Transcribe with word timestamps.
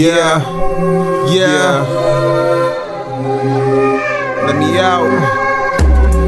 Yeah, 0.00 0.40
yeah, 1.28 1.84
yeah. 1.84 1.84
Let 4.46 4.56
me 4.56 4.78
out. 4.78 5.49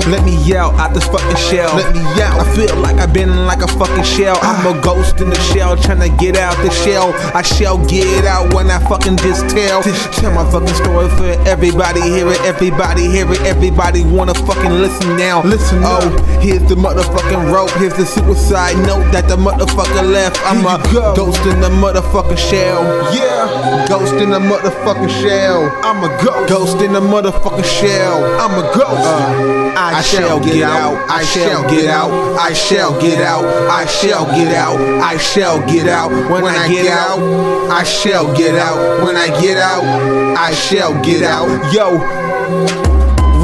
Let 0.09 0.25
me 0.25 0.37
yell 0.45 0.71
out 0.81 0.95
this 0.95 1.07
fucking 1.07 1.37
shell. 1.37 1.75
Let 1.77 1.95
me 1.95 2.01
yell. 2.19 2.41
I 2.41 2.45
feel 2.57 2.75
like 2.77 2.97
I've 2.97 3.13
been 3.13 3.31
in 3.31 3.47
like 3.47 3.63
a 3.63 3.69
fucking 3.69 4.05
shell. 4.05 4.37
I'm 4.43 4.67
a 4.77 4.81
ghost 4.83 5.21
in 5.21 5.31
the 5.31 5.39
shell, 5.55 5.77
trying 5.77 6.01
to 6.01 6.09
get 6.23 6.37
out 6.37 6.57
the 6.57 6.71
shell. 6.71 7.13
I 7.35 7.43
shall 7.43 7.79
get 7.87 8.25
out 8.25 8.53
when 8.53 8.71
I 8.71 8.79
fucking 8.89 9.17
just 9.19 9.49
tell. 9.49 9.83
Tell 9.83 10.33
my 10.35 10.45
fucking 10.51 10.75
story 10.75 11.09
for 11.17 11.31
everybody 11.49 12.01
hear 12.03 12.29
it. 12.29 12.41
Everybody 12.43 13.07
hear 13.09 13.31
it. 13.31 13.41
Everybody 13.43 14.05
wanna 14.05 14.35
fucking 14.35 14.73
listen 14.73 15.17
now. 15.17 15.43
Listen 15.45 15.79
Oh, 15.85 16.01
now. 16.01 16.41
here's 16.41 16.63
the 16.69 16.75
motherfucking 16.75 17.53
rope. 17.53 17.71
Here's 17.73 17.95
the 17.95 18.05
suicide 18.07 18.77
note 18.87 19.11
that 19.13 19.29
the 19.29 19.37
motherfucker 19.37 20.03
left. 20.11 20.39
I'm 20.45 20.67
a 20.67 20.83
go. 20.93 21.15
ghost 21.15 21.41
in 21.47 21.61
the 21.61 21.69
motherfucking 21.71 22.39
shell. 22.39 22.83
Yeah, 23.15 23.87
Ghost 23.89 24.15
in 24.15 24.31
the 24.31 24.39
motherfucking 24.41 25.11
shell. 25.23 25.71
I'm 25.85 26.03
a 26.03 26.09
ghost. 26.25 26.49
Ghost 26.49 26.81
in 26.83 26.93
the 26.93 27.01
motherfucking 27.01 27.65
shell. 27.65 28.25
I'm 28.41 28.59
a 28.59 28.63
ghost. 28.75 29.07
Uh, 29.07 29.73
I, 29.75 29.92
shall 30.01 30.41
get 30.41 30.63
out. 30.63 31.11
I 31.11 31.23
shall 31.25 31.69
get 31.69 31.91
out. 31.91 32.11
I 32.39 32.55
shall 32.55 32.99
get 33.01 33.21
out. 33.21 33.45
I 33.69 33.85
shall 33.85 34.25
get 34.27 34.55
out. 34.55 34.81
I 35.03 35.19
shall 35.19 35.67
get 35.67 35.89
out. 35.89 36.11
When 36.31 36.47
I 36.47 36.69
get 36.69 36.87
out, 36.87 37.21
I 37.71 37.83
shall 37.83 38.35
get 38.35 38.55
out. 38.55 39.05
When 39.05 39.17
I 39.17 39.29
get 39.41 39.59
out, 39.59 39.85
I 40.39 40.55
shall 40.55 40.95
get 41.03 41.23
out. 41.23 41.73
Yo. 41.75 43.02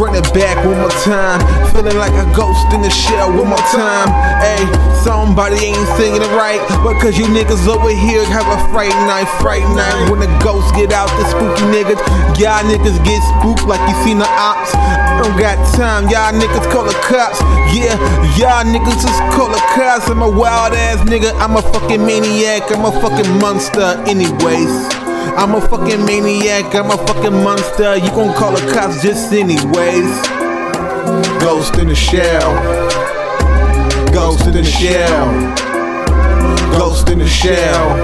Run 0.09 0.25
it 0.25 0.33
back 0.33 0.65
one 0.65 0.81
more 0.81 0.97
time. 1.05 1.37
Feeling 1.77 1.99
like 2.01 2.17
a 2.17 2.25
ghost 2.33 2.73
in 2.73 2.81
the 2.81 2.89
shell 2.89 3.29
one 3.29 3.53
more 3.53 3.67
time. 3.69 4.09
Hey, 4.41 4.65
somebody 5.05 5.61
ain't 5.69 5.89
singing 6.01 6.25
it 6.25 6.33
right. 6.33 6.57
But 6.81 6.95
Because 6.97 7.19
you 7.19 7.27
niggas 7.27 7.69
over 7.69 7.93
here 7.93 8.25
have 8.25 8.49
a 8.49 8.57
fright 8.73 8.97
night, 9.05 9.29
fright 9.37 9.69
night. 9.77 10.09
When 10.09 10.21
the 10.21 10.33
ghosts 10.41 10.73
get 10.73 10.97
out, 10.97 11.13
the 11.21 11.29
spooky 11.29 11.61
niggas. 11.69 12.01
Y'all 12.41 12.65
niggas 12.65 12.97
get 13.05 13.21
spooked 13.37 13.69
like 13.69 13.85
you 13.85 13.95
seen 14.01 14.17
the 14.17 14.25
ops. 14.41 14.73
I 14.73 15.21
don't 15.21 15.37
got 15.37 15.61
time, 15.77 16.09
y'all 16.09 16.33
niggas 16.33 16.73
call 16.73 16.89
the 16.89 16.97
cops. 17.05 17.45
Yeah, 17.77 18.01
y'all 18.41 18.65
niggas 18.65 19.05
just 19.05 19.21
call 19.37 19.53
the 19.53 19.61
cops. 19.77 20.09
I'm 20.09 20.23
a 20.23 20.31
wild 20.31 20.73
ass 20.73 21.05
nigga, 21.05 21.37
I'm 21.37 21.55
a 21.57 21.61
fucking 21.61 22.01
maniac, 22.01 22.73
I'm 22.73 22.87
a 22.87 22.93
fucking 22.97 23.29
monster, 23.45 24.01
anyways. 24.09 25.08
I'm 25.37 25.55
a 25.55 25.61
fucking 25.61 26.05
maniac, 26.05 26.75
I'm 26.75 26.91
a 26.91 26.97
fucking 27.07 27.43
monster. 27.45 27.97
You 27.97 28.11
gon' 28.11 28.35
call 28.35 28.53
the 28.53 28.73
cops 28.73 29.03
just 29.03 29.33
anyways. 29.33 30.11
Ghost 31.41 31.77
in 31.79 31.89
the 31.89 31.95
shell. 31.95 32.55
Ghost 34.13 34.47
in 34.47 34.55
the 34.55 34.65
shell. 34.65 35.27
Ghost 36.79 37.09
in 37.09 37.19
the 37.19 37.27
shell. 37.27 37.97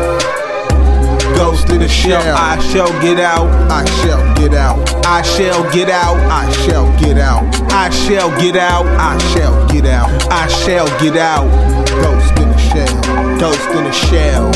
Ghost 1.37 1.69
in 1.71 1.81
the 1.81 1.89
shell. 1.89 2.23
I 2.37 2.59
shall 2.71 2.89
get 3.01 3.19
out. 3.19 3.49
I 3.71 3.85
shall 4.01 4.35
get 4.37 4.55
out. 4.55 4.79
I 5.05 5.23
shall 5.23 5.65
get 5.73 5.91
out. 5.91 6.17
I 6.31 6.51
shall 6.65 6.89
get 7.01 7.19
out. 7.19 7.47
I 7.71 7.89
shall 7.99 8.31
get 8.41 8.57
out. 8.57 8.87
I 8.87 9.19
shall 9.35 9.67
get 9.69 9.87
out. 9.87 10.11
I 10.31 10.47
shall 10.49 10.87
get 11.01 11.17
out. 11.17 11.49
Ghost 12.03 12.39
in 12.39 12.49
the 12.49 12.59
shell. 12.59 13.39
Ghost 13.39 13.69
in 13.71 13.85
the 13.85 13.93
shell. 13.93 14.53